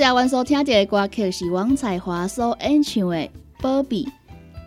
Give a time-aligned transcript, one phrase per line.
[0.00, 3.16] 只阮所听到的歌曲是王彩华所演唱的
[3.60, 3.96] 《宝贝》。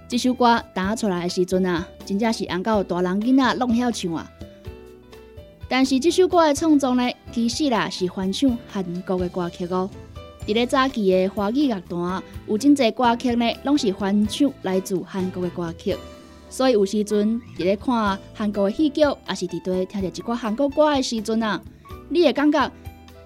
[0.08, 4.32] 这首歌打出来的时阵啊，真正是红到大人囡仔拢晓唱啊。
[5.68, 9.90] 但是这首歌的创作呢，其实啦是翻唱韩国的歌曲哦。
[10.46, 15.98] 伫咧早期的华语乐坛，有真侪歌曲呢，拢是翻唱来自韩国的歌曲。
[16.48, 21.60] 所以有时阵伫咧看韩国的戏剧，也是伫对听着一寡韩国歌的时阵啊，
[22.10, 22.72] 你会感觉。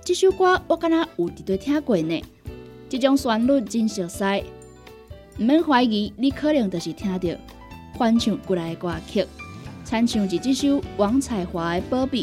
[0.07, 2.23] 这首歌我敢若有伫对听过呢，
[2.87, 4.23] 这种旋律真熟悉，
[5.37, 7.29] 毋免怀疑，你可能就是听到
[7.99, 9.25] 翻唱过来的歌曲，
[9.83, 12.19] 参唱是这首王彩华的《宝贝》，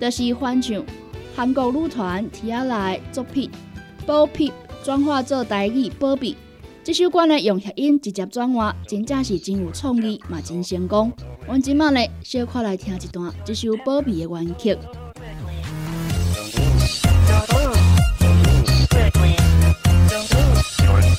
[0.00, 0.80] 就是翻唱
[1.34, 3.00] 韩国女团 T.I.
[3.10, 3.50] 作品
[4.06, 4.46] 《宝贝》
[4.84, 6.28] 转化做台语《宝贝》。
[6.84, 11.12] 这首歌呢，用谐音直接转换，真正是真有创意，嘛真成功。
[11.48, 14.78] 我今麦呢，小快来听一段这首《宝贝》的原曲。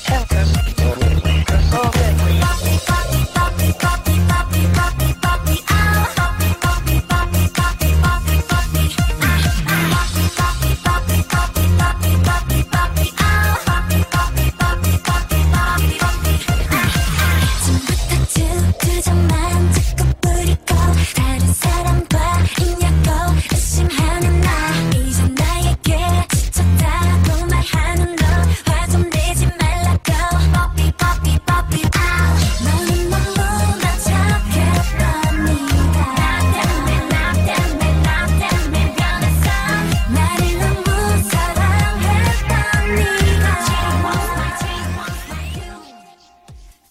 [0.06, 0.77] Help us.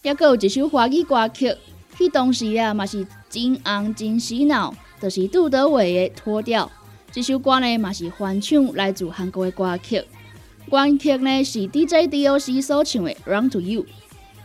[0.08, 1.54] 有一首华语歌曲，
[1.98, 6.64] 迄当时啊嘛是真红真洗脑，就是杜德伟的《脱掉》。
[7.12, 10.02] 这首歌呢嘛是翻唱来自韩国的歌曲，
[10.70, 13.82] 原曲呢是 DJ D.O.C 所唱的《Run to You》。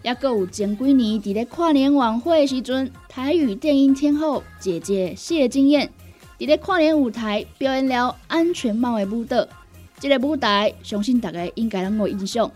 [0.01, 5.89] 也阁有前几年伫咧跨年晚会时阵，台语电音天后姐姐谢金燕
[6.37, 9.47] 伫咧跨年舞台表演了《安全帽》的舞蹈。
[9.97, 12.51] 这个舞台相信大家应该拢有印象，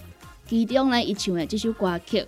[0.45, 2.25] 其中呢伊唱的这首歌曲。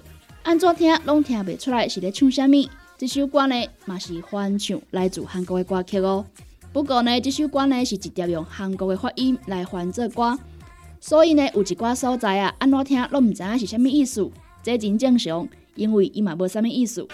[0.50, 2.68] 安怎听拢听袂出来是咧唱啥物？
[2.98, 3.56] 这首歌呢
[3.86, 6.26] 嘛是翻唱来自韩国的歌曲哦。
[6.74, 10.40] 不过呢，这首歌呢是直接用韩国的发音来翻作歌，
[11.00, 14.28] 所以呢有一寡所在啊，安怎听拢毋知影是啥物意思。
[14.64, 17.08] 这真正常，因为伊嘛无啥物意思。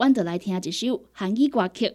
[0.00, 1.94] 阮就来听一首韩语歌曲，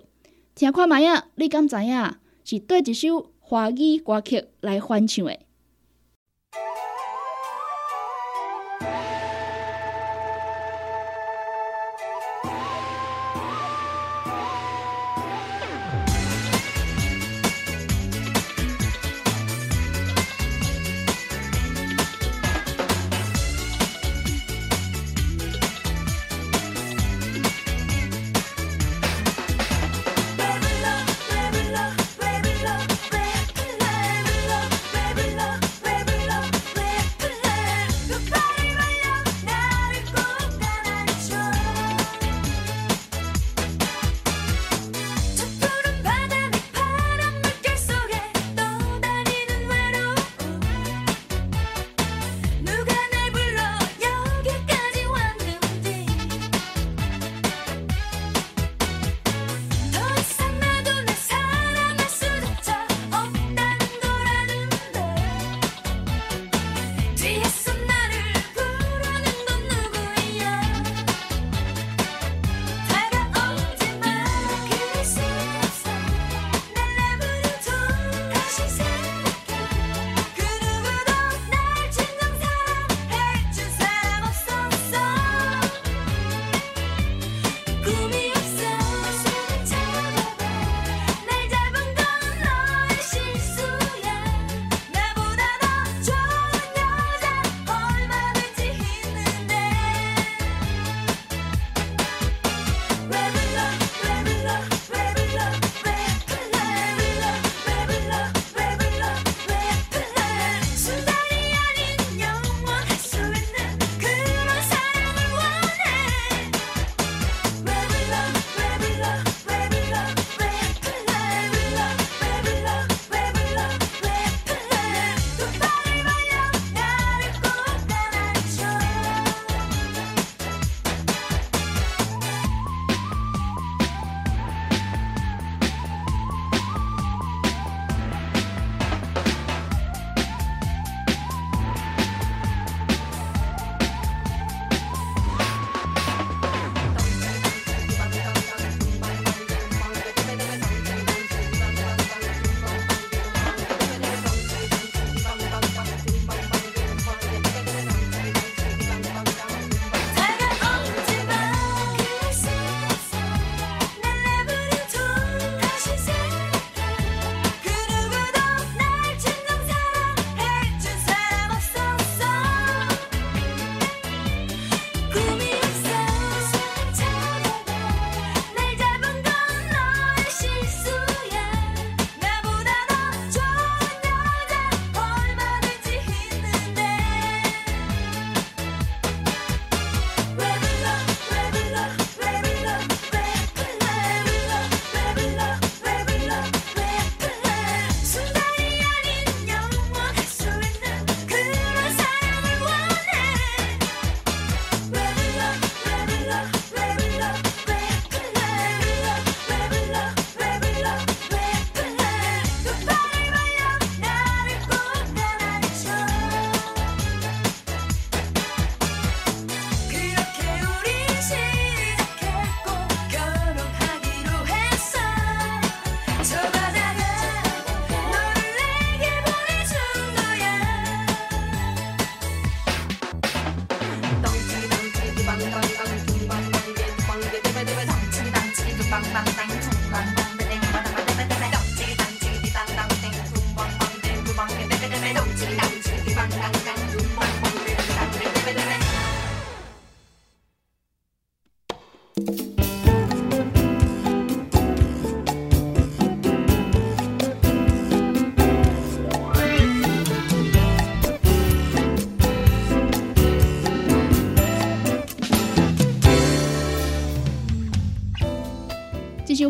[0.54, 5.40] 听看卖啊，你敢知影是对一首华语歌曲来翻唱的？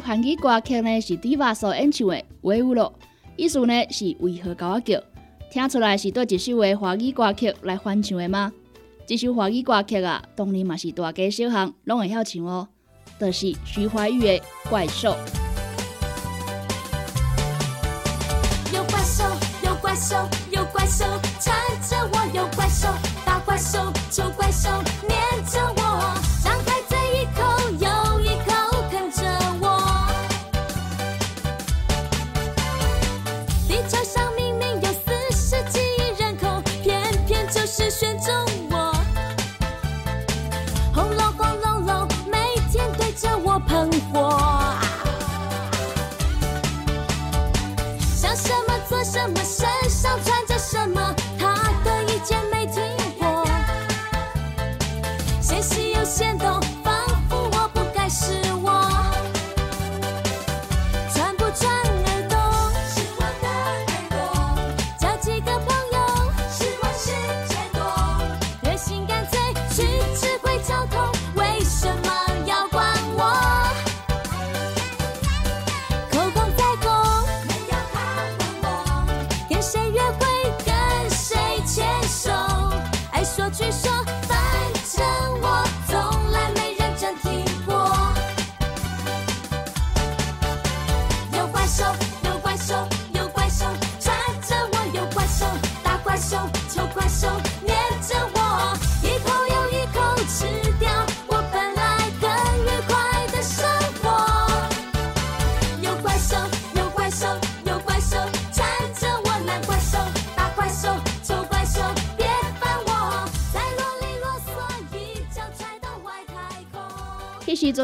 [0.05, 2.93] 韩语歌曲呢是 Diva 所演唱的《威武咯》，
[3.35, 5.01] 意思呢是为何搞我叫？
[5.49, 8.53] 听出来是对一首的华语歌曲来翻唱的吗？
[9.07, 12.67] 这首华语歌曲啊，当然嘛是大家小巷拢会晓唱哦，
[13.19, 14.27] 就是徐怀钰的
[14.69, 15.09] 《怪兽》。
[18.71, 19.23] 有怪兽，
[19.63, 20.15] 有怪兽，
[20.51, 21.05] 有怪兽，
[21.39, 22.87] 缠着我，有怪兽，
[23.25, 24.69] 大怪兽，丑怪兽，
[25.07, 25.74] 念着我。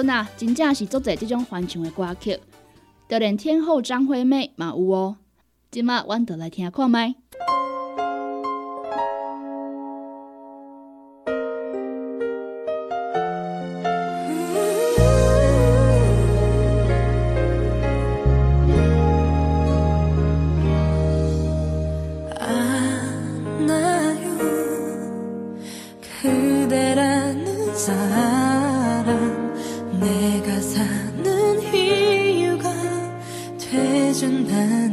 [0.09, 2.39] 啊，真正是足济即种欢唱的歌曲，
[3.09, 5.17] 就连天后张惠妹嘛有哦。
[5.69, 7.15] 即卖，阮倒来听看觅。
[34.21, 34.90] 身畔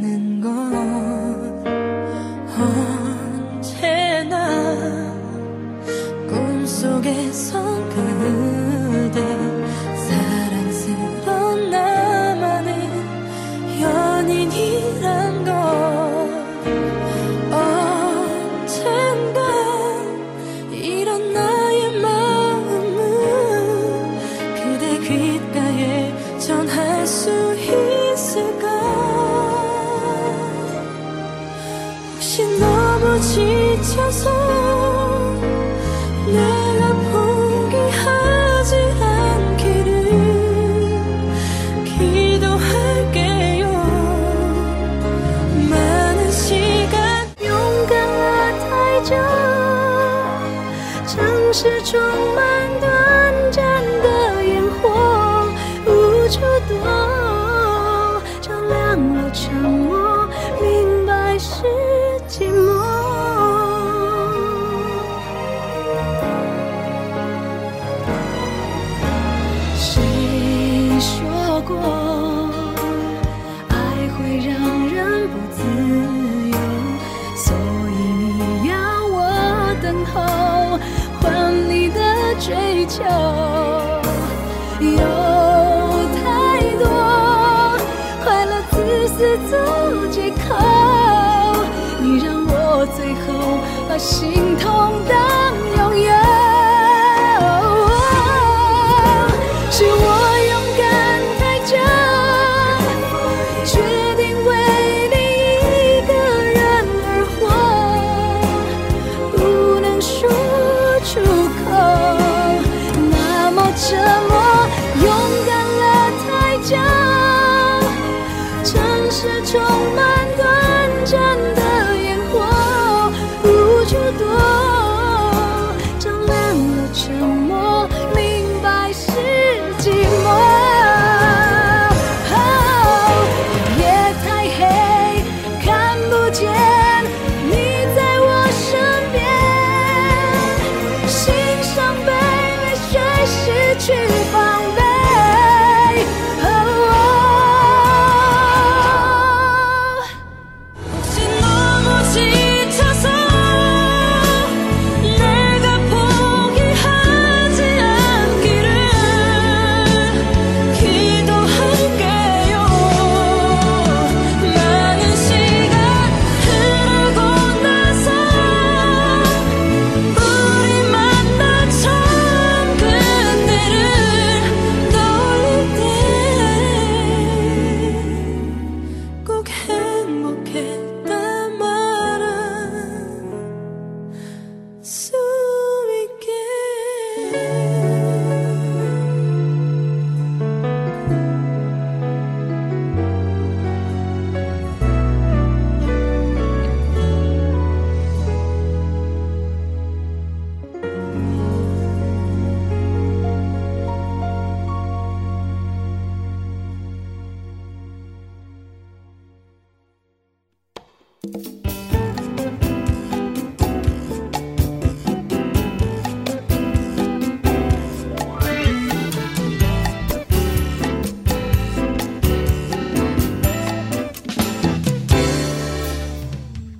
[93.99, 94.55] 心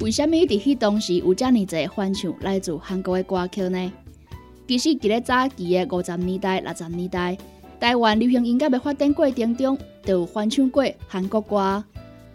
[0.10, 3.94] 为什么伫迄当时有遮尔侪翻唱来自韩国的歌曲呢？
[4.68, 7.38] 其实，伫咧早期的五十年代、六十年代，
[7.80, 11.84] 台湾流行音乐的发展过程中，就有翻唱过韩国歌，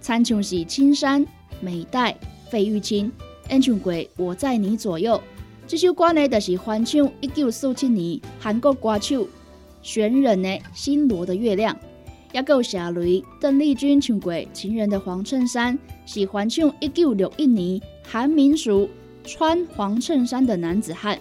[0.00, 1.26] 参唱是青山、
[1.60, 2.16] 美代、
[2.48, 3.10] 费玉清
[3.50, 5.16] 演唱过《我在你左右》。
[5.66, 9.26] 这首歌呢，就是翻唱一九四七年韩国歌手
[9.82, 11.74] 玄忍的《新罗的月亮》。
[12.34, 18.90] 也有写雷邓丽君唱过《情人的黄衬衫》，是翻唱一九六一年韩民俗
[19.22, 21.16] 穿黄衬衫的男子汉。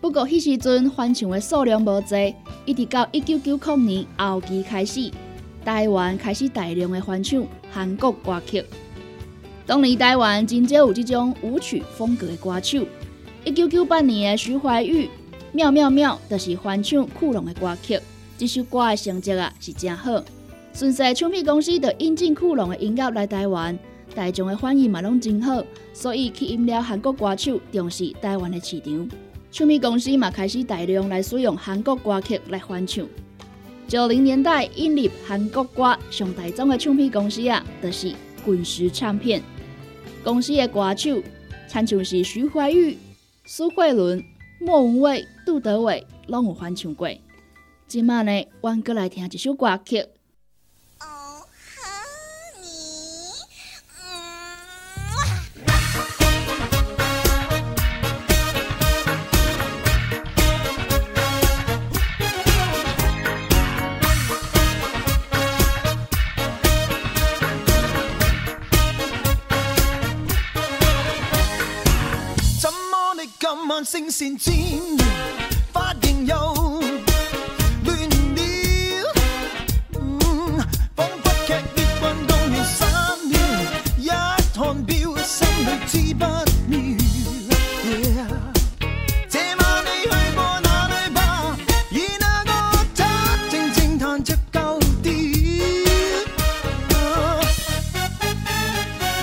[0.00, 5.08] 不过，迄时阵翻唱的数量无多，一直到一九九九年后期开始，
[5.64, 8.64] 台湾开始大量的翻唱韩国歌曲。
[9.64, 12.84] 当年台湾真少有这种舞曲风格的歌手。
[13.44, 15.04] 一九九八年的徐怀钰
[15.52, 18.00] 《妙妙妙》就是翻唱酷龙的歌曲。
[18.36, 20.22] 这首歌的成绩啊是真好，
[20.72, 23.78] 顺势唱片公司就引进酷龙的音乐来台湾，
[24.12, 29.08] 大众的反应嘛拢真好，所以吸引了韩国歌手重视台湾的市场。
[29.52, 33.06] 唱片公司嘛开始大量来使用韩国歌曲来翻唱。
[33.86, 38.12] 九零年代引入韩国歌上大众的唱片公司啊，就是
[38.44, 39.40] 滚石唱片。
[40.24, 41.22] 公司的歌手
[41.68, 42.96] 参像是徐怀钰、
[43.44, 44.20] 苏慧伦、
[44.60, 47.08] 莫文蔚、杜德伟，拢有翻唱过。
[47.86, 50.08] 今晚呢，我们过来听一首歌曲。
[72.60, 75.03] 怎么你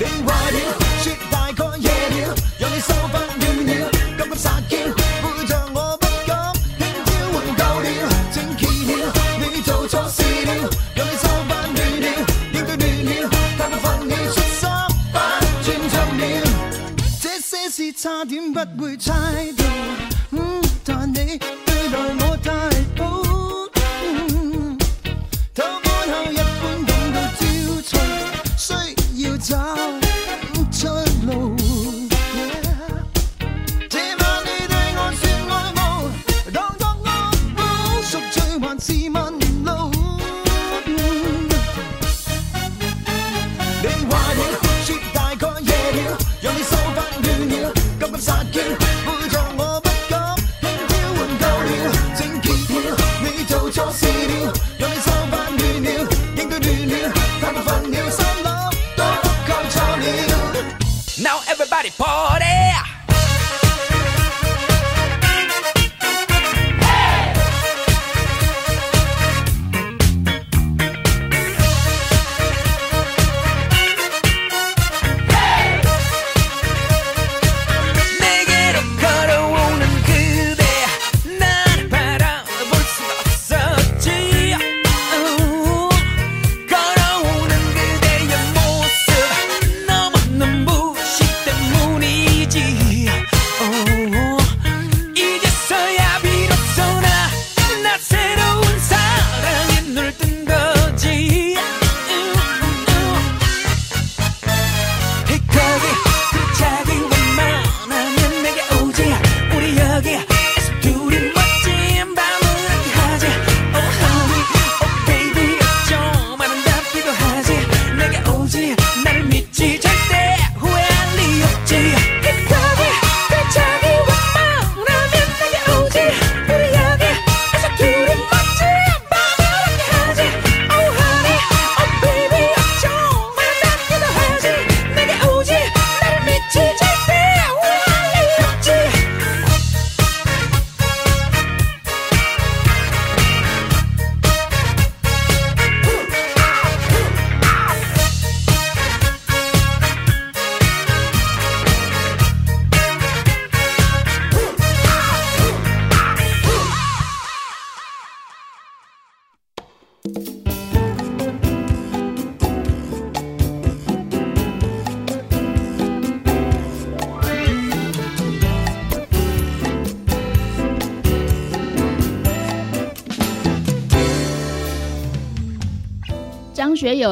[0.03, 0.57] 你坏了，
[1.03, 4.77] 说大概夜了，让你收班乱了，急急撒娇，
[5.21, 6.33] 陪着我不觉，
[6.79, 7.85] 欠条还够了，
[8.33, 8.89] 请揭晓，
[9.37, 10.49] 你做错事了，
[10.95, 12.05] 让你收班乱了，
[12.51, 14.67] 应对乱了，但部放你出心
[15.13, 15.15] 不
[15.63, 16.21] 尊重了，
[17.21, 19.60] 这些事差点不会猜。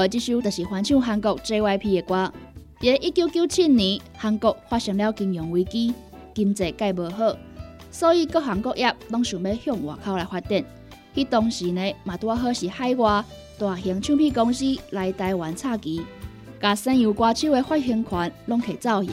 [0.08, 2.32] 这首就是翻唱韩国 JYP 的歌。
[2.80, 5.94] 伫一九九七年，韩国发生了金融危机，
[6.34, 7.36] 经济介无好，
[7.92, 10.64] 所以各行各业拢想要向外口来发展。
[11.14, 13.24] 迄当时呢，嘛拄好是海外
[13.58, 16.02] 大型唱片公司来台湾插旗，
[16.62, 19.12] 甲西洋歌手的发行权拢摕走去。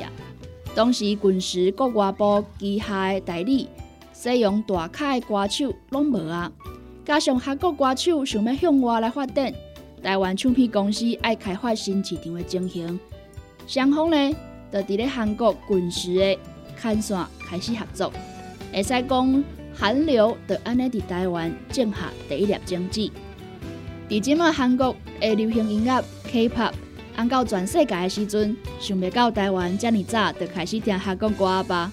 [0.74, 3.68] 当时军事国外部旗下的代理，
[4.12, 6.52] 西洋大咖的歌手拢无啊。
[7.04, 9.52] 加上韩国歌手想要向外来发展，
[10.06, 13.00] 台湾唱片公司爱开发新市场的情形。
[13.66, 14.36] 双方呢，
[14.72, 16.38] 就伫咧韩国滚石的
[16.80, 18.12] 牵线开始合作，
[18.72, 23.10] 会使讲韩流就安尼伫台湾种下第一粒种子。
[24.08, 26.72] 伫即马韩国的流行音乐 K-pop
[27.16, 31.90] 红到全世界的时阵，想袂到台湾遮尔早就开始听韩国歌吧。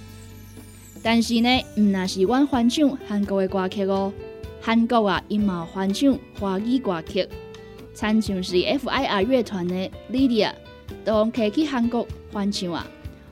[1.01, 4.13] 但是呢，毋那是阮翻唱韩国的歌曲哦，
[4.61, 7.27] 韩国啊，因嘛翻唱华语歌曲，
[7.93, 10.51] 参像是 F.I.R 乐团的 Lydia。
[11.03, 12.85] 都用摕去韩国翻唱啊，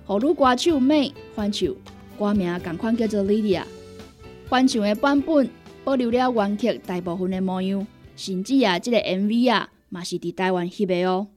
[0.05, 1.69] 和女歌手 May 翻唱，
[2.17, 3.63] 歌名同款叫做 Lydia。
[4.47, 5.49] 翻唱的版本
[5.83, 11.27] 保留了原曲大部分的模样，甚至啊，这个 MV 啊，嘛是伫台湾翕的哦。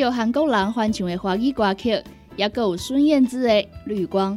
[0.00, 1.90] 由韩国人翻唱的华语歌曲，
[2.34, 3.50] 也有孙燕姿的
[3.84, 4.32] 《绿光》，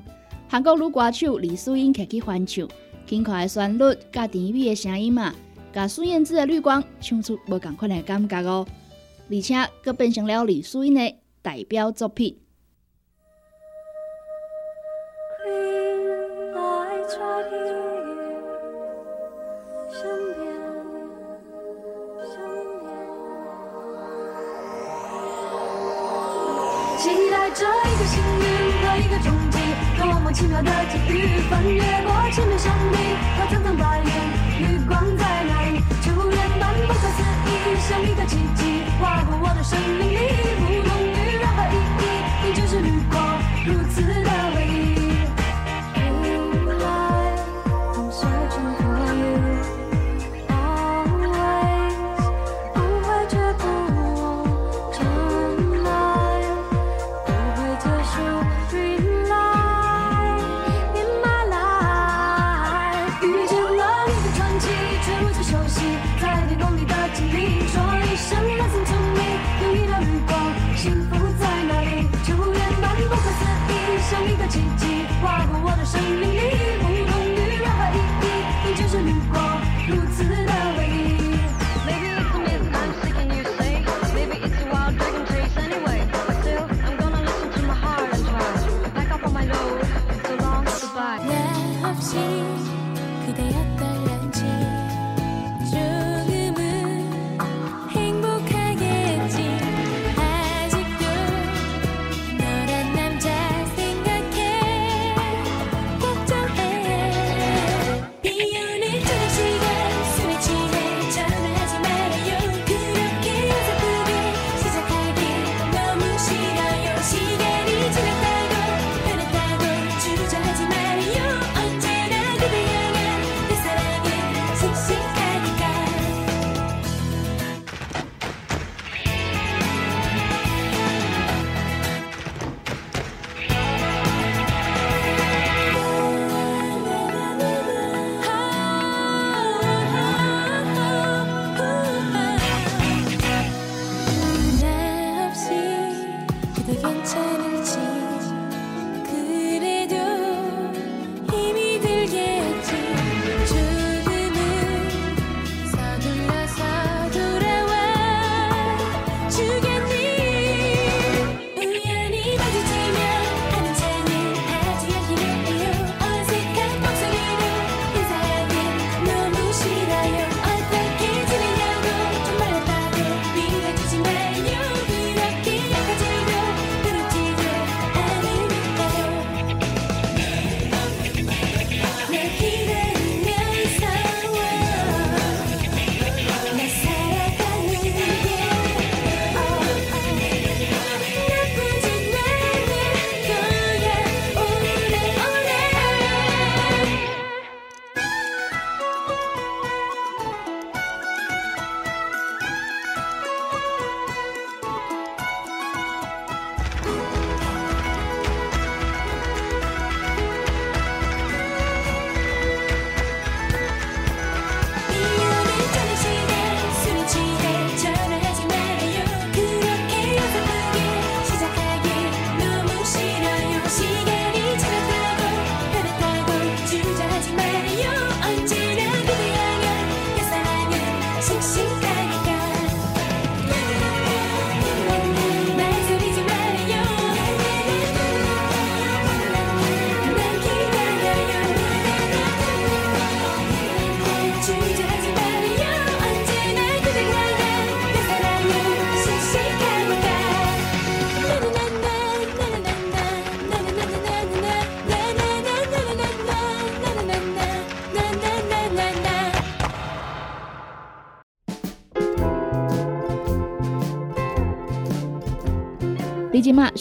[0.49, 2.67] 韩国女歌手李素英客去翻唱，
[3.08, 5.34] 轻快的旋律加甜美的声音嘛，
[5.71, 8.67] 甲孙燕姿的《绿光》唱出无同款的感觉哦，
[9.32, 12.36] 而且佫变成了李素英的代表作品。
[31.49, 32.99] 翻越过千面山顶
[33.36, 34.06] 跨层层白云
[34.60, 35.82] 绿光在哪里？
[36.01, 37.49] 触电般不可思议
[37.88, 40.17] 像一个奇迹划过我的生命里
[40.60, 42.01] 不同于任何意义
[42.45, 44.02] 你就是绿光如此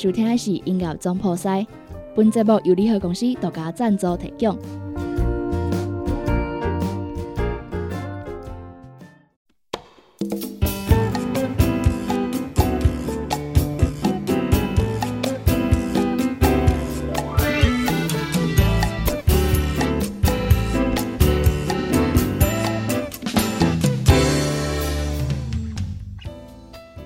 [0.03, 1.64] 今天是音乐总破塞，
[2.16, 4.59] 本节目由联合公司独家赞助提供。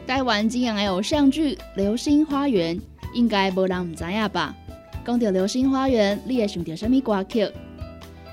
[0.07, 1.56] 待完电影还有上剧。
[1.77, 2.81] 流星花园，
[3.13, 4.57] 应该无人唔知影吧？
[5.05, 7.47] 讲到流星花园，你会想到什么歌曲？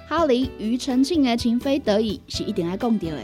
[0.07, 3.19] 哈林庾澄庆的《情非得已》是一定要讲到的。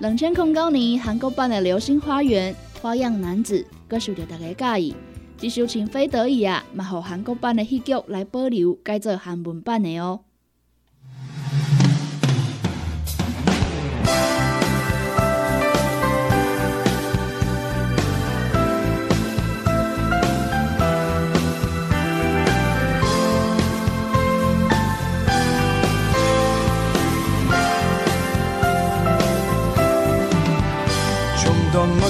[0.00, 4.94] 两千零九年韩国版的《流星花园》，花样男子，歌受到大家介意。
[5.36, 10.20] 这首《情非得已》啊，嘛，和韩国版的戏剧来保留，改做韩文版的哦。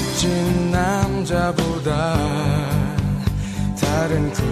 [0.02, 2.16] 멋진 남자보다
[3.80, 4.42] 다른 그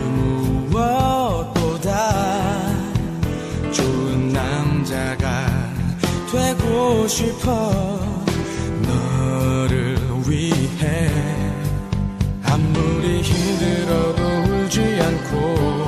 [0.71, 1.91] 무엇보다
[3.73, 5.47] 좋은 남자가
[6.31, 7.99] 되고 싶어
[8.83, 9.99] 너를
[10.29, 11.11] 위해
[12.45, 15.80] 아무리 힘들어도 울지 않고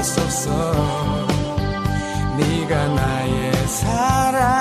[0.00, 1.26] 했었어.
[2.38, 4.59] 네가 나의 사랑.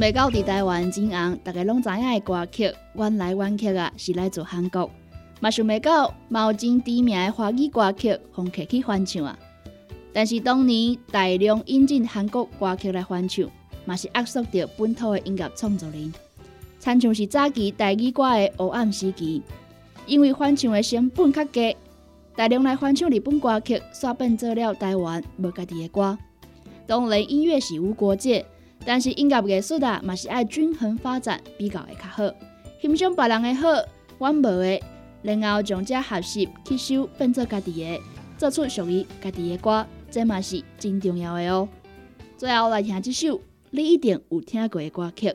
[0.00, 4.90] 袂到伫台湾真红，大家拢知影的歌曲《原来阮去》啊，是来自韩国。
[5.40, 9.38] 嘛想袂到，嘛有真知名的华语歌曲，互摕去翻唱啊。
[10.10, 13.44] 但是当年大量引进韩国歌曲来翻唱，
[13.84, 16.10] 嘛是压缩着本土的音乐创作人。
[16.78, 19.42] 参像是早期台语歌的黑暗时期，
[20.06, 21.76] 因为翻唱的成本较低，
[22.34, 26.16] 大量来翻唱日本歌曲，煞变做了台湾无家己的歌。
[26.86, 28.46] 当然，音乐是无国界，
[28.84, 32.34] 但是音乐艺术啊，嘛是爱均衡发展比较会较好。
[32.80, 33.68] 欣赏别人的好，
[34.18, 34.80] 阮无的，
[35.22, 38.00] 然后从这学习吸收变做家己的，
[38.38, 41.68] 做出属于家己的歌，这嘛是真重要的哦。
[42.36, 45.34] 最后来听这首你一定有听过的歌曲。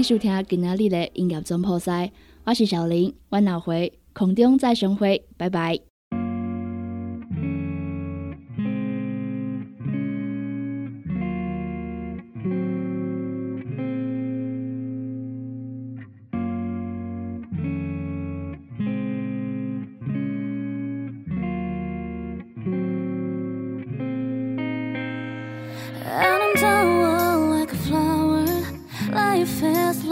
[0.00, 2.10] 你收听今仔日的音乐总铺塞，
[2.44, 5.89] 我是小林，阮后回空中再相会，拜拜。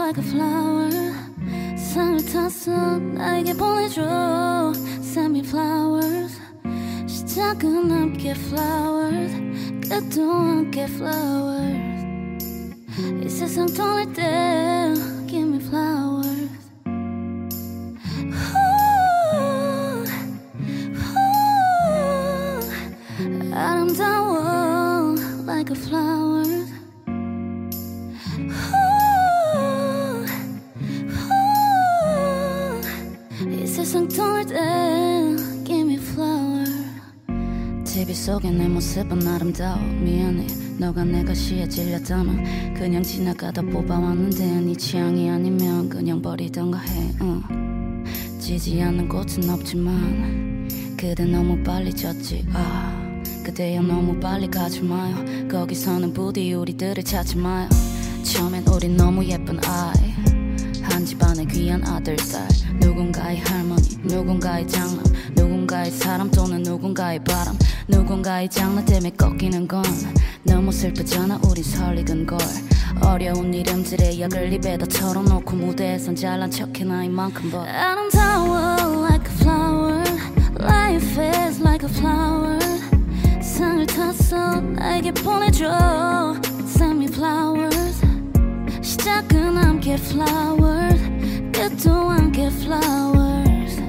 [0.08, 1.34] like a flower.
[1.94, 6.40] 상을 탔어 나에게 보내줘 Send me flowers
[7.06, 9.32] 시작은 함께 flowers
[9.88, 12.04] 끝도 함께 flowers
[13.24, 14.77] 이 세상 떠날 때
[38.39, 39.77] 속에 내 모습은 아름다워.
[39.77, 40.47] 미안해.
[40.77, 47.13] 너가 내가 시에 찔렸다면 그냥 지나가다 뽑아왔는데 네 취향이 아니면 그냥 버리던가 해.
[47.21, 48.05] 응.
[48.39, 52.45] 지지 않는 꽃은 없지만 그대 너무 빨리 졌지.
[52.53, 55.17] 아 그대여 너무 빨리 가지 마요.
[55.51, 57.67] 거기서는 부디 우리들을 찾지 마요.
[58.23, 60.11] 처음엔 우린 너무 예쁜 아이.
[60.81, 62.47] 한 집안의 귀한 아들 딸.
[62.79, 65.03] 누군가의 할머니 누군가의 장남
[65.35, 67.57] 누군가의 사람 또는 누군가의 바람
[67.89, 69.83] 누군가의 장난 때문에 꺾이는 건
[70.43, 72.37] 너무 슬프잖아 우린 설익은 걸.
[73.01, 80.03] 어려운 이름들의 약을 입에다 털어놓고 무대에선 잘난 척해 나 이만큼 벌 아름다워 like a flower.
[80.59, 82.59] Life is like a flower.
[83.41, 86.35] 상을 탔어 나에게 보내줘.
[86.65, 88.01] Send me flowers.
[88.81, 91.01] 시작은 함께 flowers.
[91.51, 93.81] 끝도 함께 flowers.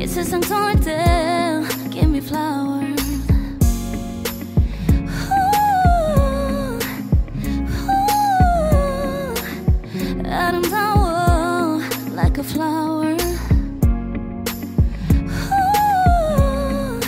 [0.00, 1.62] 이 세상 통할 때
[2.14, 3.00] me flowers.
[5.30, 6.78] Ooh,
[7.90, 9.34] ooh,
[10.24, 11.80] Adam's hour
[12.12, 13.16] like a flower.
[16.76, 17.00] Ooh,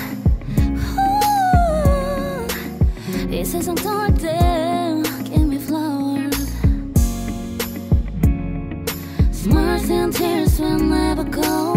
[3.30, 6.50] et ses entendants Give me flowers.
[9.30, 11.75] Smiles and tears will never go.